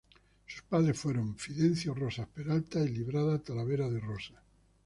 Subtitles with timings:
[0.47, 4.39] Sus padres fueron Fidencio Rosas Peralta y Librada Talavera de Rosas.